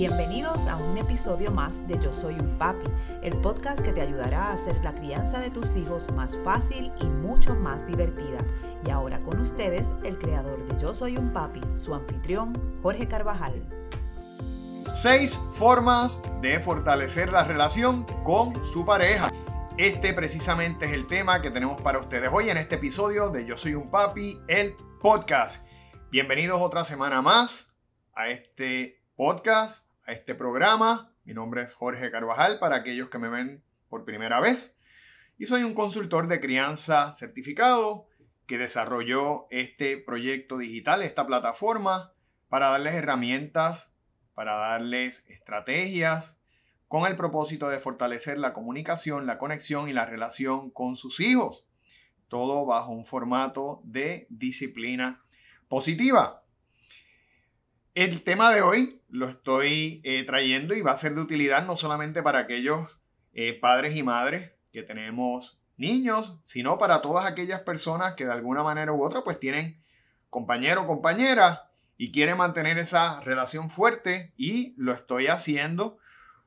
Bienvenidos 0.00 0.66
a 0.66 0.76
un 0.76 0.96
episodio 0.96 1.50
más 1.50 1.86
de 1.86 2.00
Yo 2.00 2.10
Soy 2.10 2.32
un 2.32 2.56
Papi, 2.56 2.90
el 3.22 3.38
podcast 3.42 3.84
que 3.84 3.92
te 3.92 4.00
ayudará 4.00 4.44
a 4.44 4.52
hacer 4.54 4.82
la 4.82 4.94
crianza 4.94 5.40
de 5.40 5.50
tus 5.50 5.76
hijos 5.76 6.10
más 6.12 6.38
fácil 6.42 6.90
y 7.02 7.04
mucho 7.04 7.54
más 7.54 7.86
divertida. 7.86 8.38
Y 8.86 8.88
ahora 8.88 9.20
con 9.20 9.38
ustedes, 9.38 9.92
el 10.02 10.18
creador 10.18 10.66
de 10.66 10.80
Yo 10.80 10.94
Soy 10.94 11.18
un 11.18 11.34
Papi, 11.34 11.60
su 11.76 11.94
anfitrión, 11.94 12.80
Jorge 12.82 13.08
Carvajal. 13.08 13.62
Seis 14.94 15.38
formas 15.52 16.22
de 16.40 16.58
fortalecer 16.60 17.30
la 17.30 17.44
relación 17.44 18.04
con 18.24 18.64
su 18.64 18.86
pareja. 18.86 19.30
Este 19.76 20.14
precisamente 20.14 20.86
es 20.86 20.92
el 20.92 21.06
tema 21.06 21.42
que 21.42 21.50
tenemos 21.50 21.82
para 21.82 21.98
ustedes 21.98 22.30
hoy 22.32 22.48
en 22.48 22.56
este 22.56 22.76
episodio 22.76 23.28
de 23.28 23.44
Yo 23.44 23.54
Soy 23.54 23.74
un 23.74 23.90
Papi, 23.90 24.40
el 24.48 24.76
podcast. 24.98 25.68
Bienvenidos 26.10 26.58
otra 26.58 26.86
semana 26.86 27.20
más 27.20 27.76
a 28.14 28.30
este 28.30 28.98
podcast, 29.14 29.89
este 30.12 30.34
programa. 30.34 31.12
Mi 31.24 31.34
nombre 31.34 31.62
es 31.62 31.72
Jorge 31.72 32.10
Carvajal 32.10 32.58
para 32.58 32.76
aquellos 32.76 33.08
que 33.08 33.18
me 33.18 33.28
ven 33.28 33.62
por 33.88 34.04
primera 34.04 34.40
vez. 34.40 34.78
Y 35.38 35.46
soy 35.46 35.62
un 35.62 35.74
consultor 35.74 36.28
de 36.28 36.40
crianza 36.40 37.12
certificado 37.12 38.06
que 38.46 38.58
desarrolló 38.58 39.46
este 39.50 39.96
proyecto 39.96 40.58
digital, 40.58 41.02
esta 41.02 41.26
plataforma, 41.26 42.12
para 42.48 42.70
darles 42.70 42.94
herramientas, 42.94 43.94
para 44.34 44.56
darles 44.56 45.26
estrategias, 45.28 46.40
con 46.88 47.06
el 47.06 47.16
propósito 47.16 47.68
de 47.68 47.78
fortalecer 47.78 48.38
la 48.38 48.52
comunicación, 48.52 49.26
la 49.26 49.38
conexión 49.38 49.88
y 49.88 49.92
la 49.92 50.06
relación 50.06 50.70
con 50.70 50.96
sus 50.96 51.20
hijos. 51.20 51.64
Todo 52.26 52.66
bajo 52.66 52.90
un 52.90 53.06
formato 53.06 53.80
de 53.84 54.26
disciplina 54.28 55.22
positiva. 55.68 56.39
El 57.94 58.22
tema 58.22 58.52
de 58.54 58.62
hoy 58.62 59.00
lo 59.08 59.28
estoy 59.28 60.00
eh, 60.04 60.24
trayendo 60.24 60.74
y 60.74 60.80
va 60.80 60.92
a 60.92 60.96
ser 60.96 61.14
de 61.14 61.22
utilidad 61.22 61.66
no 61.66 61.74
solamente 61.74 62.22
para 62.22 62.38
aquellos 62.38 63.00
eh, 63.32 63.58
padres 63.58 63.96
y 63.96 64.04
madres 64.04 64.52
que 64.72 64.84
tenemos 64.84 65.60
niños, 65.76 66.38
sino 66.44 66.78
para 66.78 67.02
todas 67.02 67.26
aquellas 67.26 67.62
personas 67.62 68.14
que 68.14 68.26
de 68.26 68.32
alguna 68.32 68.62
manera 68.62 68.92
u 68.92 69.02
otra 69.02 69.22
pues 69.24 69.40
tienen 69.40 69.82
compañero 70.28 70.82
o 70.82 70.86
compañera 70.86 71.68
y 71.96 72.12
quieren 72.12 72.36
mantener 72.36 72.78
esa 72.78 73.20
relación 73.22 73.68
fuerte 73.70 74.32
y 74.36 74.72
lo 74.76 74.92
estoy 74.92 75.26
haciendo 75.26 75.98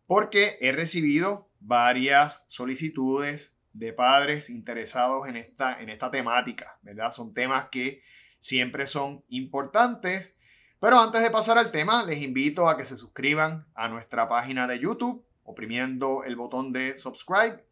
porque 0.08 0.58
he 0.62 0.72
recibido 0.72 1.50
varias 1.60 2.46
solicitudes 2.48 3.58
de 3.74 3.92
padres 3.92 4.50
interesados 4.50 5.28
en 5.28 5.36
esta, 5.36 5.82
en 5.82 5.90
esta 5.90 6.10
temática, 6.10 6.78
¿verdad? 6.84 7.12
Son 7.12 7.34
temas 7.34 7.68
que 7.68 8.02
siempre 8.40 8.88
son 8.88 9.26
importantes 9.28 10.38
pero 10.84 11.00
antes 11.00 11.22
de 11.22 11.32
pasar 11.32 11.58
al 11.58 11.72
tema, 11.72 12.04
les 12.04 12.22
invito 12.22 12.68
a 12.68 12.76
que 12.76 12.84
se 12.84 12.98
suscriban 12.98 13.66
a 13.74 13.88
nuestra 13.88 14.28
página 14.28 14.68
de 14.68 14.82
YouTube, 14.82 15.26
oprimiendo 15.46 16.26
el 16.26 16.36
botón 16.36 16.74
de 16.74 16.98
subscribe 16.98 17.66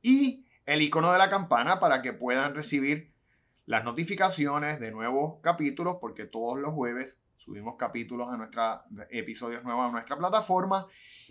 y 0.00 0.46
el 0.64 0.80
icono 0.80 1.12
de 1.12 1.18
la 1.18 1.28
campana 1.28 1.78
para 1.78 2.00
que 2.00 2.14
puedan 2.14 2.54
recibir 2.54 3.12
las 3.66 3.84
notificaciones 3.84 4.80
de 4.80 4.92
nuevos 4.92 5.42
capítulos, 5.42 5.98
porque 6.00 6.24
todos 6.24 6.58
los 6.58 6.72
jueves 6.72 7.22
subimos 7.36 7.76
capítulos 7.76 8.32
a 8.32 8.38
nuestra, 8.38 8.86
episodios 9.10 9.62
nuevos 9.62 9.86
a 9.86 9.92
nuestra 9.92 10.16
plataforma, 10.16 10.86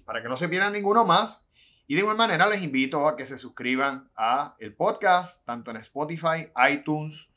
para 0.06 0.22
que 0.22 0.30
no 0.30 0.38
se 0.38 0.50
pierdan 0.50 0.73
ninguno 0.73 1.04
más. 1.04 1.50
Y 1.88 1.95
de 1.95 2.02
igual 2.02 2.16
manera 2.16 2.48
les 2.48 2.61
invito 2.61 3.08
a 3.08 3.16
que 3.16 3.26
se 3.26 3.39
suscriban 3.39 4.08
a 4.16 4.56
el 4.59 4.76
podcast, 4.76 5.44
tanto 5.48 5.72
en 5.72 5.78
Spotify, 5.78 6.52
iTunes 6.72 7.31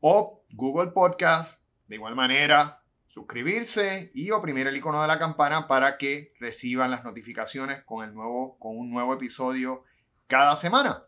o 0.00 0.42
Google 0.50 0.90
Podcast. 0.90 1.64
De 1.86 1.94
igual 1.94 2.16
manera, 2.16 2.82
suscribirse 3.16 4.10
y 4.12 4.30
oprimir 4.30 4.66
el 4.66 4.76
icono 4.76 5.00
de 5.00 5.08
la 5.08 5.18
campana 5.18 5.66
para 5.66 5.96
que 5.96 6.34
reciban 6.38 6.90
las 6.90 7.02
notificaciones 7.02 7.82
con, 7.84 8.06
el 8.06 8.12
nuevo, 8.12 8.58
con 8.58 8.76
un 8.76 8.90
nuevo 8.90 9.14
episodio 9.14 9.84
cada 10.26 10.54
semana. 10.54 11.02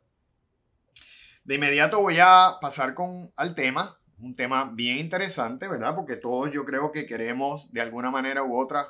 De 1.45 1.57
inmediato 1.57 2.01
voy 2.01 2.17
a 2.19 2.55
pasar 2.63 2.95
con, 2.95 3.31
al 3.37 3.55
tema, 3.55 3.99
un 4.19 4.35
tema 4.35 4.71
bien 4.73 4.97
interesante, 4.97 5.69
¿verdad? 5.69 5.95
Porque 5.95 6.17
todos 6.17 6.51
yo 6.51 6.65
creo 6.65 6.93
que 6.93 7.05
queremos 7.05 7.75
de 7.75 7.83
alguna 7.83 8.11
manera 8.11 8.43
u 8.43 8.59
otra 8.59 8.89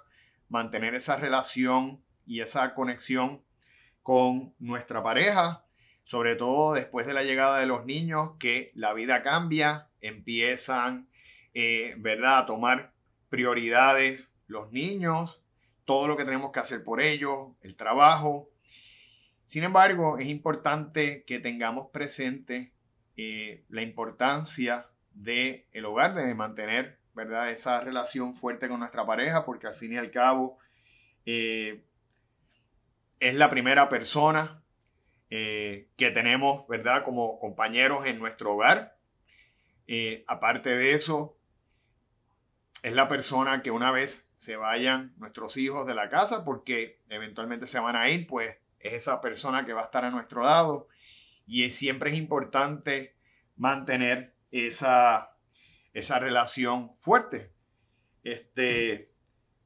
mantener 0.48 0.94
esa 0.94 1.16
relación 1.16 2.00
y 2.24 2.40
esa 2.40 2.72
conexión 2.72 3.42
con 4.04 4.54
nuestra 4.60 5.02
pareja, 5.02 5.64
sobre 6.04 6.36
todo 6.36 6.72
después 6.72 7.04
de 7.04 7.14
la 7.14 7.24
llegada 7.24 7.58
de 7.58 7.66
los 7.66 7.84
niños, 7.84 8.36
que 8.38 8.70
la 8.76 8.92
vida 8.92 9.24
cambia, 9.24 9.88
empiezan, 10.00 11.08
eh, 11.52 11.96
¿verdad?, 11.98 12.38
a 12.38 12.46
tomar 12.46 12.96
prioridades, 13.28 14.34
los 14.46 14.72
niños, 14.72 15.42
todo 15.88 16.06
lo 16.06 16.18
que 16.18 16.26
tenemos 16.26 16.52
que 16.52 16.60
hacer 16.60 16.84
por 16.84 17.00
ellos, 17.00 17.48
el 17.62 17.74
trabajo. 17.74 18.50
Sin 19.46 19.64
embargo, 19.64 20.18
es 20.18 20.28
importante 20.28 21.24
que 21.24 21.40
tengamos 21.40 21.88
presente 21.90 22.74
eh, 23.16 23.64
la 23.70 23.80
importancia 23.80 24.86
del 25.14 25.64
el 25.72 25.86
hogar, 25.86 26.14
de 26.14 26.34
mantener 26.34 26.98
¿verdad? 27.14 27.50
esa 27.50 27.80
relación 27.80 28.34
fuerte 28.34 28.68
con 28.68 28.80
nuestra 28.80 29.06
pareja, 29.06 29.46
porque 29.46 29.66
al 29.66 29.74
fin 29.74 29.94
y 29.94 29.96
al 29.96 30.10
cabo 30.10 30.58
eh, 31.24 31.82
es 33.18 33.34
la 33.34 33.48
primera 33.48 33.88
persona 33.88 34.62
eh, 35.30 35.88
que 35.96 36.10
tenemos 36.10 36.68
¿verdad? 36.68 37.02
como 37.02 37.40
compañeros 37.40 38.04
en 38.04 38.18
nuestro 38.18 38.56
hogar. 38.56 38.98
aparte 40.26 40.68
de 40.68 40.92
eso, 40.92 41.37
es 42.82 42.92
la 42.92 43.08
persona 43.08 43.62
que 43.62 43.70
una 43.70 43.90
vez 43.90 44.30
se 44.34 44.56
vayan 44.56 45.12
nuestros 45.18 45.56
hijos 45.56 45.86
de 45.86 45.94
la 45.94 46.08
casa, 46.08 46.44
porque 46.44 47.00
eventualmente 47.08 47.66
se 47.66 47.80
van 47.80 47.96
a 47.96 48.08
ir, 48.08 48.26
pues 48.26 48.56
es 48.78 48.92
esa 48.94 49.20
persona 49.20 49.66
que 49.66 49.72
va 49.72 49.82
a 49.82 49.84
estar 49.84 50.04
a 50.04 50.10
nuestro 50.10 50.42
lado. 50.42 50.88
Y 51.46 51.68
siempre 51.70 52.10
es 52.10 52.16
importante 52.16 53.16
mantener 53.56 54.34
esa, 54.52 55.32
esa 55.92 56.18
relación 56.18 56.92
fuerte. 57.00 57.50
Este, 58.22 59.10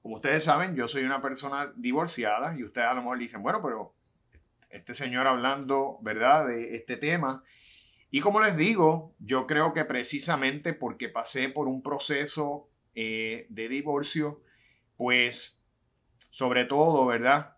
como 0.00 0.16
ustedes 0.16 0.44
saben, 0.44 0.74
yo 0.74 0.88
soy 0.88 1.04
una 1.04 1.20
persona 1.20 1.72
divorciada 1.76 2.56
y 2.56 2.64
ustedes 2.64 2.88
a 2.88 2.94
lo 2.94 3.02
mejor 3.02 3.18
dicen, 3.18 3.42
bueno, 3.42 3.60
pero 3.62 3.94
este 4.70 4.94
señor 4.94 5.26
hablando, 5.26 5.98
¿verdad?, 6.00 6.48
de 6.48 6.76
este 6.76 6.96
tema. 6.96 7.44
Y 8.10 8.20
como 8.20 8.40
les 8.40 8.56
digo, 8.56 9.14
yo 9.18 9.46
creo 9.46 9.74
que 9.74 9.84
precisamente 9.84 10.72
porque 10.72 11.08
pasé 11.08 11.48
por 11.50 11.68
un 11.68 11.82
proceso 11.82 12.68
eh, 12.94 13.46
de 13.48 13.68
divorcio, 13.68 14.42
pues 14.96 15.66
sobre 16.30 16.64
todo, 16.64 17.06
¿verdad? 17.06 17.56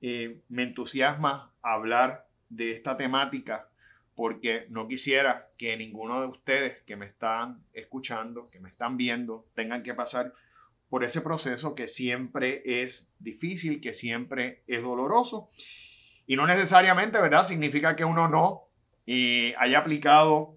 Eh, 0.00 0.40
me 0.48 0.64
entusiasma 0.64 1.52
hablar 1.62 2.26
de 2.48 2.72
esta 2.72 2.96
temática 2.96 3.68
porque 4.14 4.66
no 4.68 4.88
quisiera 4.88 5.48
que 5.56 5.76
ninguno 5.76 6.20
de 6.20 6.26
ustedes 6.26 6.82
que 6.82 6.96
me 6.96 7.06
están 7.06 7.62
escuchando, 7.72 8.48
que 8.48 8.60
me 8.60 8.68
están 8.68 8.96
viendo, 8.96 9.46
tengan 9.54 9.82
que 9.82 9.94
pasar 9.94 10.34
por 10.90 11.04
ese 11.04 11.20
proceso 11.20 11.74
que 11.74 11.88
siempre 11.88 12.62
es 12.64 13.08
difícil, 13.18 13.80
que 13.80 13.94
siempre 13.94 14.62
es 14.66 14.82
doloroso. 14.82 15.48
Y 16.26 16.36
no 16.36 16.46
necesariamente, 16.46 17.20
¿verdad? 17.20 17.46
Significa 17.46 17.96
que 17.96 18.04
uno 18.04 18.28
no 18.28 18.64
eh, 19.06 19.54
haya 19.58 19.78
aplicado, 19.78 20.56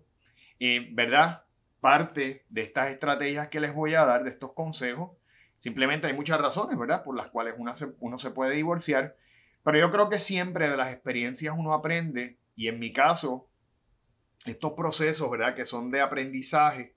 ¿verdad? 0.91 1.44
Parte 1.85 2.43
de 2.49 2.63
estas 2.63 2.89
estrategias 2.89 3.49
que 3.49 3.59
les 3.59 3.71
voy 3.71 3.93
a 3.93 4.05
dar, 4.05 4.23
de 4.23 4.31
estos 4.31 4.53
consejos. 4.53 5.11
Simplemente 5.59 6.07
hay 6.07 6.13
muchas 6.13 6.41
razones, 6.41 6.79
¿verdad? 6.79 7.03
Por 7.03 7.15
las 7.15 7.27
cuales 7.27 7.53
uno 7.59 7.75
se, 7.75 7.93
uno 7.99 8.17
se 8.17 8.31
puede 8.31 8.55
divorciar. 8.55 9.15
Pero 9.63 9.77
yo 9.77 9.91
creo 9.91 10.09
que 10.09 10.17
siempre 10.17 10.67
de 10.67 10.77
las 10.77 10.91
experiencias 10.91 11.53
uno 11.55 11.75
aprende. 11.75 12.39
Y 12.55 12.69
en 12.69 12.79
mi 12.79 12.91
caso, 12.91 13.47
estos 14.47 14.73
procesos, 14.73 15.29
¿verdad? 15.29 15.53
Que 15.53 15.63
son 15.63 15.91
de 15.91 16.01
aprendizaje, 16.01 16.95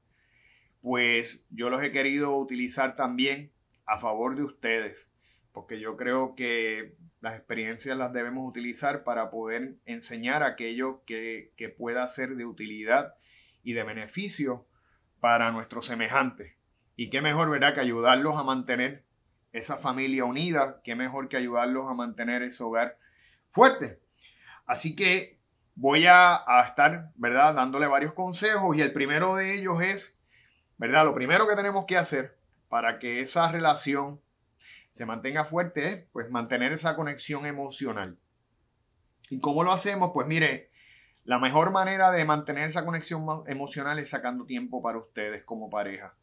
pues 0.81 1.47
yo 1.51 1.69
los 1.69 1.83
he 1.83 1.93
querido 1.93 2.35
utilizar 2.39 2.97
también 2.97 3.53
a 3.85 3.99
favor 3.99 4.37
de 4.37 4.45
ustedes. 4.45 5.07
Porque 5.53 5.81
yo 5.81 5.99
creo 5.99 6.35
que 6.35 6.95
las 7.21 7.37
experiencias 7.37 7.95
las 7.95 8.15
debemos 8.15 8.49
utilizar 8.49 9.05
para 9.05 9.29
poder 9.29 9.75
enseñar 9.85 10.43
aquello 10.43 11.03
que, 11.05 11.53
que 11.59 11.69
pueda 11.69 12.09
ser 12.09 12.37
de 12.37 12.47
utilidad 12.47 13.17
y 13.63 13.75
de 13.75 13.83
beneficio 13.83 14.65
para 15.21 15.51
nuestros 15.51 15.87
semejantes. 15.87 16.55
Y 16.97 17.11
qué 17.11 17.21
mejor, 17.21 17.51
¿verdad?, 17.51 17.75
que 17.75 17.81
ayudarlos 17.81 18.37
a 18.37 18.43
mantener 18.43 19.05
esa 19.53 19.77
familia 19.77 20.25
unida, 20.25 20.81
qué 20.85 20.95
mejor 20.95 21.29
que 21.29 21.37
ayudarlos 21.37 21.89
a 21.89 21.95
mantener 21.95 22.43
ese 22.43 22.63
hogar 22.63 22.99
fuerte. 23.51 24.01
Así 24.67 24.95
que 24.95 25.39
voy 25.75 26.07
a, 26.07 26.45
estar, 26.67 27.11
¿verdad?, 27.15 27.55
dándole 27.55 27.87
varios 27.87 28.13
consejos 28.15 28.77
y 28.77 28.83
el 28.83 28.93
primero 28.93 29.37
de 29.37 29.55
ellos 29.55 29.81
es, 29.81 30.21
¿verdad?, 30.77 31.05
lo 31.05 31.15
primero 31.15 31.49
que 31.49 31.57
tenemos 31.57 31.87
que 31.87 31.97
hacer 31.97 32.37
para 32.69 32.99
que 32.99 33.21
esa 33.21 33.51
relación 33.51 34.21
se 34.93 35.07
mantenga 35.07 35.45
fuerte 35.45 35.87
es, 35.87 36.05
pues, 36.13 36.31
mantener 36.31 36.73
esa 36.73 36.97
conexión 36.97 37.47
emocional. 37.47 38.19
¿Y 39.31 39.41
cómo 39.41 39.63
lo 39.63 39.73
hacemos? 39.73 40.11
Pues 40.13 40.27
mire, 40.27 40.71
la 41.29 41.39
mejor 41.39 41.73
manera 41.73 42.11
de 42.11 42.25
mantener 42.25 42.69
esa 42.69 42.87
conexión 42.87 43.27
emocional 43.49 43.99
es 43.99 44.09
sacando 44.09 44.47
tiempo 44.47 44.81
para 44.81 44.97
ustedes 44.97 45.45
como 45.45 45.69
pareja. 45.69 46.15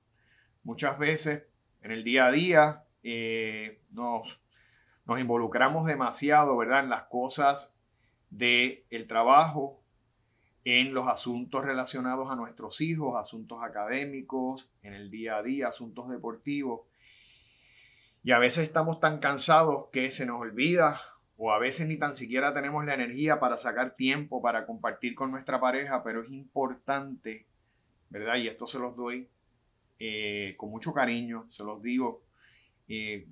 Muchas 0.64 0.98
veces 0.98 1.46
en 1.84 1.92
el 1.92 2.04
día 2.04 2.26
a 2.26 2.32
día 2.32 2.86
eh, 3.04 3.84
nos, 3.92 4.42
involucramos 5.08 5.86
demasiado, 5.86 6.58
¿verdad? 6.58 6.80
En 6.80 6.90
las 6.90 7.04
cosas 7.04 7.78
del 8.32 8.84
el 8.90 9.06
trabajo, 9.06 9.80
en 10.64 10.96
los 10.96 11.08
asuntos 11.08 11.64
relacionados 11.64 12.32
a 12.32 12.36
nuestros 12.36 12.82
hijos, 12.82 13.16
asuntos 13.16 13.60
académicos, 13.62 14.72
en 14.82 14.96
el 14.96 15.12
día 15.12 15.38
a 15.38 15.44
día, 15.44 15.68
asuntos 15.68 16.10
deportivos. 16.10 16.82
Y 18.24 18.32
a 18.32 18.40
veces 18.40 18.66
estamos 18.66 19.00
tan 19.00 19.20
cansados 19.20 19.86
que 19.92 20.12
se 20.12 20.26
nos 20.26 20.42
olvida 20.42 21.00
o 21.38 21.52
a 21.52 21.60
veces 21.60 21.88
ni 21.88 21.98
tan 21.98 22.16
siquiera 22.16 22.54
tenemos 22.54 22.86
la 22.86 22.94
energía 22.94 23.40
para 23.40 23.58
sacar 23.58 23.96
tiempo 23.96 24.42
para 24.42 24.66
compartir 24.66 25.16
con 25.16 25.32
nuestra 25.32 25.60
pareja, 25.60 26.04
pero 26.04 26.22
es 26.22 26.30
importante, 26.32 27.46
¿verdad? 28.10 28.36
Y 28.38 28.48
esto 28.48 28.68
se 28.68 28.80
los 28.80 28.96
doy 28.96 29.30
eh, 30.00 30.56
con 30.58 30.70
mucho 30.70 30.94
cariño, 30.94 31.46
se 31.50 31.64
los 31.64 31.82
digo, 31.82 32.24
eh, 32.88 33.28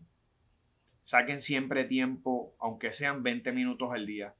saquen 1.03 1.41
siempre 1.41 1.85
tiempo, 1.85 2.55
aunque 2.59 2.93
sean 2.93 3.23
20 3.23 3.51
minutos 3.51 3.91
al 3.91 4.05
día, 4.05 4.33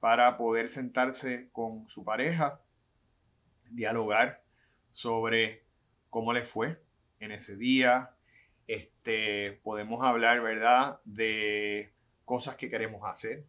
para 0.00 0.36
poder 0.36 0.68
sentarse 0.68 1.48
con 1.52 1.88
su 1.88 2.04
pareja, 2.04 2.60
dialogar 3.70 4.42
sobre 4.92 5.64
cómo 6.10 6.32
le 6.32 6.44
fue 6.44 6.80
en 7.20 7.32
ese 7.32 7.56
día, 7.56 8.10
este, 8.66 9.52
podemos 9.62 10.04
hablar, 10.04 10.42
¿verdad?, 10.42 11.00
de 11.04 11.93
cosas 12.24 12.56
que 12.56 12.70
queremos 12.70 13.02
hacer. 13.08 13.44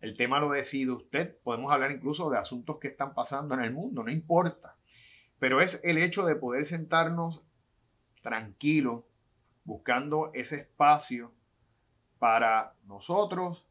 El 0.00 0.16
tema 0.16 0.40
lo 0.40 0.50
decide 0.50 0.92
usted. 0.92 1.36
Podemos 1.42 1.72
hablar 1.72 1.90
incluso 1.90 2.30
de 2.30 2.38
asuntos 2.38 2.78
que 2.78 2.88
están 2.88 3.14
pasando 3.14 3.54
en 3.54 3.62
el 3.62 3.72
mundo, 3.72 4.02
no 4.02 4.10
importa. 4.10 4.76
Pero 5.38 5.60
es 5.60 5.84
el 5.84 5.98
hecho 5.98 6.24
de 6.24 6.36
poder 6.36 6.64
sentarnos 6.64 7.42
tranquilos, 8.22 9.04
buscando 9.64 10.30
ese 10.34 10.56
espacio 10.56 11.32
para 12.18 12.74
nosotros, 12.84 13.66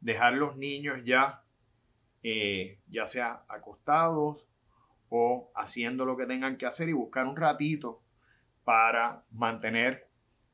dejar 0.00 0.34
los 0.34 0.56
niños 0.56 1.02
ya, 1.04 1.42
eh, 2.22 2.78
ya 2.88 3.06
sea 3.06 3.44
acostados 3.48 4.46
o 5.08 5.50
haciendo 5.54 6.04
lo 6.04 6.16
que 6.16 6.26
tengan 6.26 6.56
que 6.56 6.66
hacer 6.66 6.88
y 6.88 6.92
buscar 6.92 7.26
un 7.26 7.36
ratito 7.36 8.02
para 8.64 9.24
mantener 9.30 10.05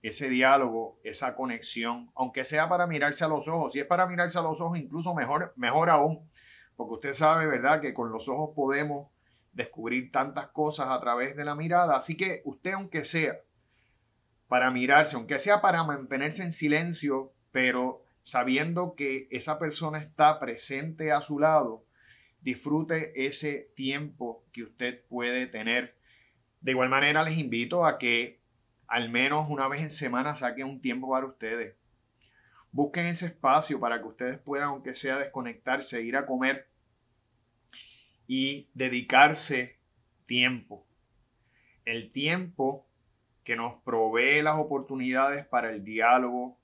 ese 0.02 0.28
diálogo, 0.28 0.98
esa 1.04 1.36
conexión, 1.36 2.10
aunque 2.14 2.44
sea 2.44 2.68
para 2.68 2.86
mirarse 2.86 3.24
a 3.24 3.28
los 3.28 3.46
ojos. 3.48 3.72
Si 3.72 3.80
es 3.80 3.86
para 3.86 4.06
mirarse 4.06 4.38
a 4.38 4.42
los 4.42 4.60
ojos, 4.60 4.78
incluso 4.78 5.14
mejor, 5.14 5.52
mejor 5.56 5.90
aún, 5.90 6.28
porque 6.76 6.94
usted 6.94 7.14
sabe, 7.14 7.46
¿verdad?, 7.46 7.80
que 7.80 7.94
con 7.94 8.10
los 8.10 8.28
ojos 8.28 8.50
podemos 8.54 9.08
descubrir 9.52 10.10
tantas 10.10 10.48
cosas 10.48 10.88
a 10.88 11.00
través 11.00 11.36
de 11.36 11.44
la 11.44 11.54
mirada. 11.54 11.96
Así 11.96 12.16
que 12.16 12.42
usted, 12.44 12.72
aunque 12.72 13.04
sea 13.04 13.38
para 14.48 14.70
mirarse, 14.70 15.16
aunque 15.16 15.38
sea 15.38 15.60
para 15.60 15.84
mantenerse 15.84 16.42
en 16.42 16.52
silencio, 16.52 17.32
pero 17.52 18.02
sabiendo 18.24 18.94
que 18.96 19.28
esa 19.30 19.58
persona 19.58 19.98
está 19.98 20.40
presente 20.40 21.12
a 21.12 21.20
su 21.20 21.38
lado, 21.38 21.84
disfrute 22.40 23.26
ese 23.26 23.70
tiempo 23.76 24.44
que 24.52 24.64
usted 24.64 25.04
puede 25.08 25.46
tener 25.46 25.96
de 26.62 26.70
igual 26.70 26.88
manera, 26.88 27.24
les 27.24 27.38
invito 27.38 27.84
a 27.84 27.98
que 27.98 28.40
al 28.92 29.08
menos 29.08 29.48
una 29.48 29.68
vez 29.68 29.80
en 29.80 29.88
semana 29.88 30.34
saquen 30.34 30.66
un 30.66 30.82
tiempo 30.82 31.10
para 31.10 31.24
ustedes. 31.24 31.74
Busquen 32.72 33.06
ese 33.06 33.24
espacio 33.24 33.80
para 33.80 33.98
que 33.98 34.06
ustedes 34.06 34.38
puedan, 34.38 34.68
aunque 34.68 34.94
sea 34.94 35.16
desconectarse, 35.16 36.02
ir 36.02 36.14
a 36.14 36.26
comer 36.26 36.68
y 38.26 38.68
dedicarse 38.74 39.78
tiempo. 40.26 40.86
El 41.86 42.12
tiempo 42.12 42.86
que 43.44 43.56
nos 43.56 43.80
provee 43.82 44.42
las 44.42 44.58
oportunidades 44.58 45.46
para 45.46 45.70
el 45.70 45.84
diálogo, 45.84 46.58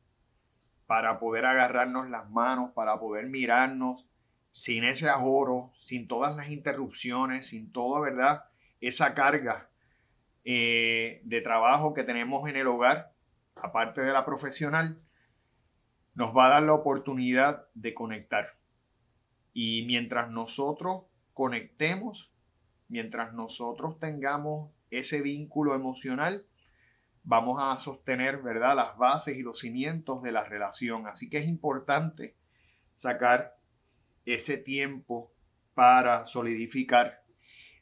para 0.86 1.18
poder 1.18 1.46
agarrarnos 1.46 2.10
las 2.10 2.28
manos, 2.28 2.72
para 2.72 3.00
poder 3.00 3.24
mirarnos 3.28 4.06
sin 4.52 4.84
ese 4.84 5.08
ahorro, 5.08 5.72
sin 5.80 6.06
todas 6.06 6.36
las 6.36 6.50
interrupciones, 6.50 7.46
sin 7.46 7.72
toda, 7.72 8.00
¿verdad? 8.00 8.44
Esa 8.82 9.14
carga 9.14 9.67
eh, 10.44 11.20
de 11.24 11.40
trabajo 11.40 11.94
que 11.94 12.04
tenemos 12.04 12.48
en 12.48 12.56
el 12.56 12.66
hogar, 12.66 13.12
aparte 13.56 14.00
de 14.00 14.12
la 14.12 14.24
profesional, 14.24 15.00
nos 16.14 16.36
va 16.36 16.46
a 16.46 16.50
dar 16.50 16.62
la 16.62 16.74
oportunidad 16.74 17.66
de 17.74 17.94
conectar. 17.94 18.56
Y 19.52 19.84
mientras 19.86 20.30
nosotros 20.30 21.04
conectemos, 21.32 22.32
mientras 22.88 23.32
nosotros 23.34 23.98
tengamos 23.98 24.70
ese 24.90 25.22
vínculo 25.22 25.74
emocional, 25.74 26.44
vamos 27.22 27.60
a 27.62 27.76
sostener, 27.78 28.42
¿verdad?, 28.42 28.74
las 28.74 28.96
bases 28.96 29.36
y 29.36 29.42
los 29.42 29.60
cimientos 29.60 30.22
de 30.22 30.32
la 30.32 30.44
relación. 30.44 31.06
Así 31.06 31.28
que 31.28 31.38
es 31.38 31.46
importante 31.46 32.34
sacar 32.94 33.56
ese 34.24 34.58
tiempo 34.58 35.30
para 35.74 36.26
solidificar 36.26 37.22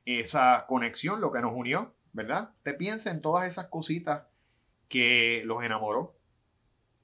esa 0.04 0.66
conexión, 0.68 1.20
lo 1.20 1.32
que 1.32 1.40
nos 1.40 1.54
unió, 1.54 1.95
¿verdad? 2.16 2.54
Te 2.62 2.72
piensa 2.72 3.10
en 3.10 3.20
todas 3.20 3.46
esas 3.46 3.66
cositas 3.66 4.26
que 4.88 5.42
los 5.44 5.62
enamoró, 5.62 6.16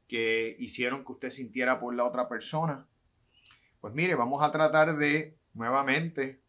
que 0.08 0.56
hicieron 0.58 1.04
que 1.04 1.12
usted 1.12 1.28
sintiera 1.28 1.78
por 1.78 1.94
la 1.94 2.06
otra 2.06 2.30
persona. 2.30 2.86
Pues 3.82 3.92
mire, 3.92 4.14
vamos 4.14 4.42
a 4.42 4.50
tratar 4.50 4.96
de 4.96 5.36
nuevamente 5.52 6.40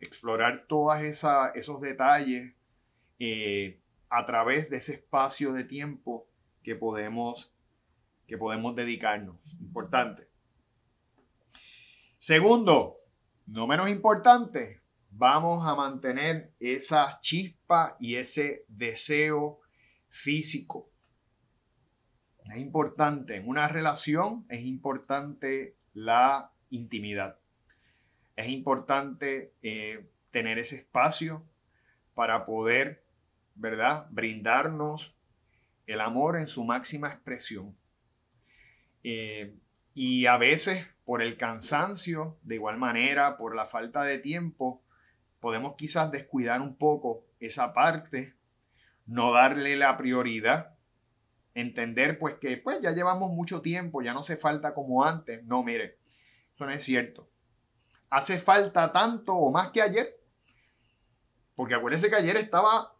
explorar 0.00 0.66
todos 0.68 1.00
esos 1.00 1.80
detalles 1.80 2.52
eh, 3.18 3.80
a 4.10 4.26
través 4.26 4.68
de 4.68 4.76
ese 4.76 4.96
espacio 4.96 5.54
de 5.54 5.64
tiempo 5.64 6.28
que 6.62 6.74
podemos, 6.74 7.54
que 8.26 8.36
podemos 8.36 8.76
dedicarnos. 8.76 9.36
Importante. 9.62 10.28
Segundo, 12.18 12.98
no 13.46 13.66
menos 13.66 13.88
importante, 13.88 14.82
vamos 15.16 15.66
a 15.66 15.74
mantener 15.74 16.52
esa 16.58 17.18
chispa 17.20 17.96
y 18.00 18.16
ese 18.16 18.64
deseo 18.68 19.60
físico. 20.08 20.90
Es 22.44 22.58
importante, 22.58 23.36
en 23.36 23.48
una 23.48 23.68
relación 23.68 24.44
es 24.48 24.64
importante 24.64 25.76
la 25.94 26.50
intimidad. 26.70 27.38
Es 28.36 28.48
importante 28.48 29.54
eh, 29.62 30.06
tener 30.30 30.58
ese 30.58 30.76
espacio 30.76 31.44
para 32.14 32.44
poder, 32.44 33.04
¿verdad?, 33.54 34.08
brindarnos 34.10 35.14
el 35.86 36.00
amor 36.00 36.36
en 36.38 36.46
su 36.46 36.64
máxima 36.64 37.08
expresión. 37.08 37.76
Eh, 39.04 39.54
y 39.94 40.26
a 40.26 40.38
veces 40.38 40.86
por 41.04 41.22
el 41.22 41.36
cansancio, 41.36 42.38
de 42.42 42.56
igual 42.56 42.78
manera, 42.78 43.36
por 43.36 43.54
la 43.54 43.66
falta 43.66 44.02
de 44.02 44.18
tiempo, 44.18 44.83
podemos 45.44 45.74
quizás 45.76 46.10
descuidar 46.10 46.62
un 46.62 46.74
poco 46.74 47.26
esa 47.38 47.74
parte, 47.74 48.34
no 49.04 49.34
darle 49.34 49.76
la 49.76 49.94
prioridad, 49.98 50.74
entender 51.52 52.18
pues 52.18 52.36
que 52.40 52.56
pues 52.56 52.80
ya 52.80 52.92
llevamos 52.92 53.30
mucho 53.30 53.60
tiempo, 53.60 54.00
ya 54.00 54.14
no 54.14 54.20
hace 54.20 54.38
falta 54.38 54.72
como 54.72 55.04
antes. 55.04 55.44
No, 55.44 55.62
mire, 55.62 55.98
eso 56.54 56.64
no 56.64 56.70
es 56.70 56.82
cierto. 56.82 57.28
Hace 58.08 58.38
falta 58.38 58.90
tanto 58.90 59.34
o 59.34 59.52
más 59.52 59.70
que 59.70 59.82
ayer, 59.82 60.18
porque 61.54 61.74
acuérdense 61.74 62.08
que 62.08 62.16
ayer 62.16 62.38
estaba, 62.38 62.94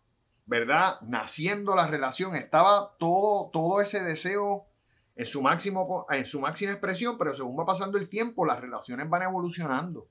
¿verdad? 0.44 1.00
Naciendo 1.00 1.74
la 1.74 1.86
relación, 1.86 2.36
estaba 2.36 2.94
todo, 2.98 3.48
todo 3.54 3.80
ese 3.80 4.04
deseo 4.04 4.66
en 5.16 5.24
su, 5.24 5.40
máximo, 5.40 6.06
en 6.10 6.26
su 6.26 6.42
máxima 6.42 6.72
expresión, 6.72 7.16
pero 7.16 7.32
según 7.32 7.58
va 7.58 7.64
pasando 7.64 7.96
el 7.96 8.10
tiempo, 8.10 8.44
las 8.44 8.60
relaciones 8.60 9.08
van 9.08 9.22
evolucionando. 9.22 10.10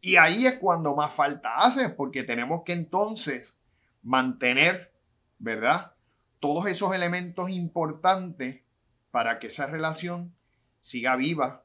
Y 0.00 0.16
ahí 0.16 0.46
es 0.46 0.58
cuando 0.58 0.94
más 0.94 1.14
falta 1.14 1.58
hace, 1.58 1.90
porque 1.90 2.22
tenemos 2.22 2.62
que 2.64 2.72
entonces 2.72 3.60
mantener, 4.02 4.92
¿verdad? 5.38 5.92
Todos 6.38 6.66
esos 6.66 6.94
elementos 6.94 7.50
importantes 7.50 8.62
para 9.10 9.38
que 9.38 9.48
esa 9.48 9.66
relación 9.66 10.34
siga 10.80 11.16
viva, 11.16 11.64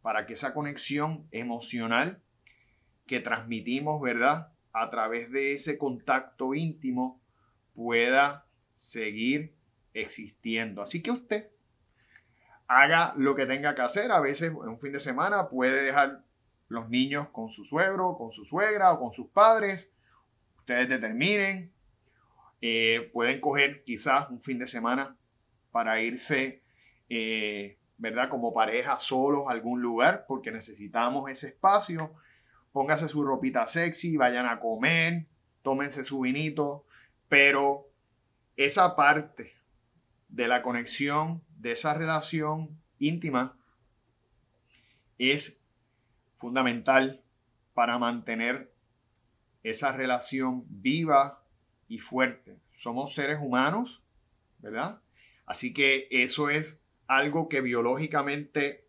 para 0.00 0.26
que 0.26 0.34
esa 0.34 0.54
conexión 0.54 1.26
emocional 1.30 2.22
que 3.06 3.20
transmitimos, 3.20 4.00
¿verdad? 4.00 4.52
A 4.72 4.88
través 4.90 5.30
de 5.30 5.52
ese 5.52 5.76
contacto 5.76 6.54
íntimo 6.54 7.20
pueda 7.74 8.46
seguir 8.76 9.54
existiendo. 9.92 10.80
Así 10.82 11.02
que 11.02 11.10
usted 11.10 11.50
haga 12.66 13.14
lo 13.16 13.34
que 13.34 13.46
tenga 13.46 13.74
que 13.74 13.82
hacer. 13.82 14.12
A 14.12 14.20
veces 14.20 14.52
en 14.52 14.68
un 14.68 14.80
fin 14.80 14.92
de 14.92 15.00
semana 15.00 15.48
puede 15.48 15.82
dejar 15.82 16.22
los 16.68 16.88
niños 16.88 17.28
con 17.30 17.50
su 17.50 17.64
suegro, 17.64 18.16
con 18.16 18.30
su 18.30 18.44
suegra 18.44 18.92
o 18.92 19.00
con 19.00 19.10
sus 19.10 19.28
padres. 19.28 19.90
Ustedes 20.58 20.88
determinen. 20.88 21.72
Eh, 22.60 23.10
pueden 23.12 23.40
coger 23.40 23.84
quizás 23.84 24.28
un 24.30 24.40
fin 24.40 24.58
de 24.58 24.66
semana 24.66 25.16
para 25.70 26.00
irse, 26.02 26.62
eh, 27.08 27.78
¿verdad? 27.96 28.28
Como 28.28 28.52
pareja 28.52 28.98
solos 28.98 29.44
a 29.48 29.52
algún 29.52 29.80
lugar 29.80 30.24
porque 30.26 30.50
necesitamos 30.50 31.30
ese 31.30 31.48
espacio. 31.48 32.14
Póngase 32.72 33.08
su 33.08 33.24
ropita 33.24 33.66
sexy, 33.66 34.16
vayan 34.16 34.46
a 34.46 34.60
comer, 34.60 35.26
tómense 35.62 36.04
su 36.04 36.20
vinito, 36.20 36.84
pero 37.28 37.88
esa 38.56 38.96
parte 38.96 39.54
de 40.28 40.48
la 40.48 40.62
conexión, 40.62 41.42
de 41.56 41.72
esa 41.72 41.94
relación 41.94 42.78
íntima, 42.98 43.56
es 45.18 45.62
fundamental 46.38 47.20
para 47.74 47.98
mantener 47.98 48.72
esa 49.64 49.92
relación 49.92 50.64
viva 50.68 51.42
y 51.88 51.98
fuerte. 51.98 52.58
Somos 52.72 53.12
seres 53.12 53.38
humanos, 53.42 54.02
¿verdad? 54.60 55.02
Así 55.46 55.74
que 55.74 56.06
eso 56.10 56.48
es 56.48 56.84
algo 57.08 57.48
que 57.48 57.60
biológicamente 57.60 58.86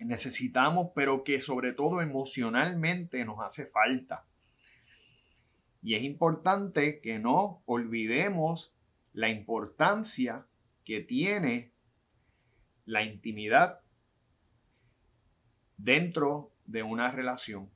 necesitamos, 0.00 0.88
pero 0.94 1.22
que 1.22 1.40
sobre 1.40 1.72
todo 1.72 2.00
emocionalmente 2.00 3.24
nos 3.24 3.40
hace 3.40 3.66
falta. 3.66 4.26
Y 5.82 5.94
es 5.94 6.02
importante 6.02 7.00
que 7.00 7.20
no 7.20 7.62
olvidemos 7.64 8.74
la 9.12 9.28
importancia 9.28 10.46
que 10.84 11.00
tiene 11.00 11.70
la 12.86 13.04
intimidad 13.04 13.80
dentro 15.76 16.52
de 16.66 16.82
una 16.82 17.10
relación. 17.10 17.70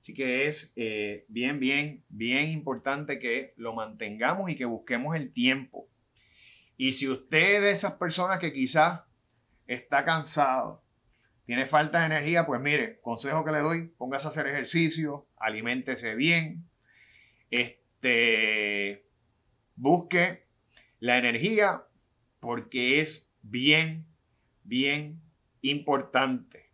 Así 0.00 0.14
que 0.14 0.46
es 0.46 0.72
eh, 0.76 1.24
bien, 1.28 1.60
bien, 1.60 2.04
bien 2.08 2.48
importante 2.50 3.18
que 3.18 3.52
lo 3.56 3.74
mantengamos 3.74 4.50
y 4.50 4.56
que 4.56 4.64
busquemos 4.64 5.16
el 5.16 5.32
tiempo. 5.32 5.88
Y 6.76 6.92
si 6.92 7.08
usted 7.08 7.56
es 7.56 7.62
de 7.62 7.70
esas 7.72 7.94
personas 7.94 8.38
que 8.38 8.52
quizás 8.52 9.02
está 9.66 10.04
cansado, 10.04 10.84
tiene 11.44 11.66
falta 11.66 12.00
de 12.00 12.06
energía, 12.06 12.46
pues 12.46 12.60
mire, 12.60 13.00
consejo 13.00 13.44
que 13.44 13.52
le 13.52 13.60
doy, 13.60 13.88
póngase 13.98 14.28
a 14.28 14.30
hacer 14.30 14.46
ejercicio, 14.46 15.26
aliméntese 15.36 16.14
bien, 16.14 16.68
este, 17.50 19.06
busque 19.74 20.46
la 21.00 21.18
energía 21.18 21.84
porque 22.40 23.00
es 23.00 23.30
bien, 23.42 24.06
bien 24.62 25.20
importante. 25.62 26.67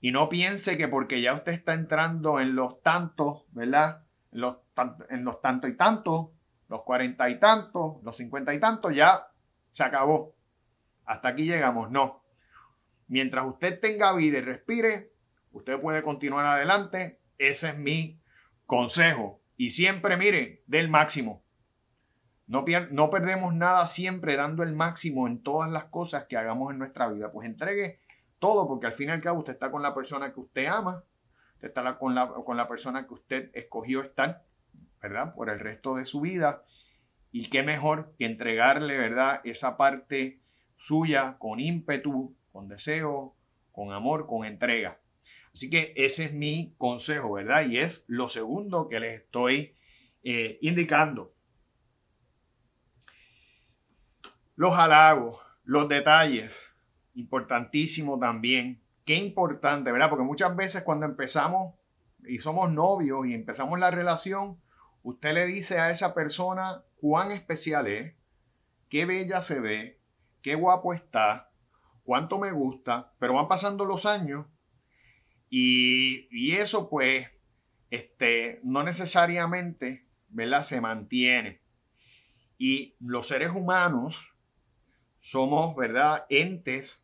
Y 0.00 0.12
no 0.12 0.28
piense 0.28 0.78
que 0.78 0.88
porque 0.88 1.20
ya 1.20 1.34
usted 1.34 1.52
está 1.52 1.74
entrando 1.74 2.40
en 2.40 2.54
los 2.54 2.82
tantos, 2.82 3.44
¿verdad? 3.52 4.04
En 4.32 4.40
los, 4.40 4.56
en 5.10 5.24
los 5.24 5.42
tantos 5.42 5.70
y 5.70 5.76
tantos, 5.76 6.28
los 6.68 6.82
cuarenta 6.84 7.28
y 7.28 7.38
tantos, 7.38 8.02
los 8.02 8.16
cincuenta 8.16 8.54
y 8.54 8.60
tantos, 8.60 8.94
ya 8.94 9.28
se 9.70 9.84
acabó. 9.84 10.34
Hasta 11.04 11.28
aquí 11.28 11.44
llegamos. 11.44 11.90
No. 11.90 12.24
Mientras 13.08 13.46
usted 13.46 13.78
tenga 13.80 14.12
vida 14.14 14.38
y 14.38 14.42
respire, 14.42 15.12
usted 15.52 15.78
puede 15.80 16.02
continuar 16.02 16.46
adelante. 16.46 17.20
Ese 17.36 17.70
es 17.70 17.78
mi 17.78 18.20
consejo. 18.66 19.42
Y 19.56 19.70
siempre, 19.70 20.16
mire, 20.16 20.62
del 20.66 20.88
máximo. 20.88 21.44
No, 22.46 22.64
no 22.90 23.10
perdemos 23.10 23.54
nada 23.54 23.86
siempre 23.86 24.36
dando 24.36 24.62
el 24.62 24.74
máximo 24.74 25.26
en 25.28 25.42
todas 25.42 25.70
las 25.70 25.84
cosas 25.84 26.24
que 26.28 26.36
hagamos 26.36 26.72
en 26.72 26.78
nuestra 26.78 27.08
vida. 27.08 27.30
Pues 27.32 27.46
entregue 27.46 28.00
todo, 28.40 28.66
porque 28.66 28.86
al 28.86 28.92
fin 28.92 29.10
y 29.10 29.12
al 29.12 29.20
cabo 29.20 29.38
usted 29.38 29.52
está 29.52 29.70
con 29.70 29.82
la 29.82 29.94
persona 29.94 30.32
que 30.32 30.40
usted 30.40 30.66
ama, 30.66 31.04
usted 31.54 31.68
está 31.68 31.98
con 31.98 32.14
la, 32.14 32.68
persona 32.68 33.06
que 33.06 33.14
usted 33.14 33.50
escogió 33.54 34.00
estar, 34.00 34.44
¿verdad? 35.00 35.34
Por 35.34 35.50
el 35.50 35.60
resto 35.60 35.94
de 35.94 36.04
su 36.04 36.22
vida. 36.22 36.64
Y 37.30 37.48
qué 37.48 37.62
mejor 37.62 38.14
que 38.18 38.24
entregarle, 38.24 38.98
¿verdad? 38.98 39.40
Esa 39.44 39.76
parte 39.76 40.40
suya 40.76 41.36
con 41.38 41.60
ímpetu, 41.60 42.34
con 42.50 42.66
deseo, 42.66 43.36
con 43.70 43.92
amor, 43.92 44.26
con 44.26 44.44
entrega. 44.44 44.98
Así 45.52 45.68
que 45.68 45.92
ese 45.96 46.24
es 46.24 46.32
mi 46.32 46.74
consejo, 46.78 47.34
¿verdad? 47.34 47.66
Y 47.66 47.78
es 47.78 48.04
lo 48.08 48.28
segundo 48.28 48.88
que 48.88 49.00
les 49.00 49.20
estoy 49.20 49.76
eh, 50.22 50.58
indicando. 50.62 51.34
Los 54.56 54.78
halagos, 54.78 55.40
los 55.64 55.88
detalles, 55.88 56.69
importantísimo 57.14 58.18
también. 58.18 58.80
Qué 59.04 59.16
importante, 59.16 59.92
¿verdad? 59.92 60.10
Porque 60.10 60.24
muchas 60.24 60.54
veces 60.56 60.82
cuando 60.82 61.06
empezamos 61.06 61.74
y 62.26 62.38
somos 62.38 62.70
novios 62.72 63.26
y 63.26 63.34
empezamos 63.34 63.78
la 63.78 63.90
relación, 63.90 64.58
usted 65.02 65.34
le 65.34 65.46
dice 65.46 65.78
a 65.80 65.90
esa 65.90 66.14
persona 66.14 66.82
cuán 67.00 67.32
especial 67.32 67.86
es, 67.86 68.14
qué 68.88 69.06
bella 69.06 69.40
se 69.40 69.60
ve, 69.60 69.98
qué 70.42 70.54
guapo 70.54 70.92
está, 70.94 71.50
cuánto 72.04 72.38
me 72.38 72.52
gusta, 72.52 73.12
pero 73.18 73.34
van 73.34 73.48
pasando 73.48 73.84
los 73.84 74.06
años 74.06 74.46
y, 75.48 76.28
y 76.30 76.56
eso 76.56 76.88
pues 76.90 77.28
este, 77.90 78.60
no 78.62 78.82
necesariamente 78.82 80.06
¿verdad? 80.30 80.62
se 80.62 80.80
mantiene. 80.80 81.60
Y 82.58 82.94
los 83.00 83.28
seres 83.28 83.50
humanos 83.50 84.32
somos, 85.18 85.74
¿verdad?, 85.76 86.24
entes 86.28 86.99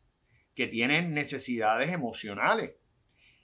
que 0.57 0.65
tienen 0.65 1.13
necesidades 1.13 1.91
emocionales. 1.91 2.71